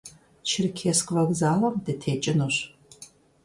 Черкесск 0.47 1.07
вокзалым 1.15 1.75
дытекӏынущ. 1.85 2.55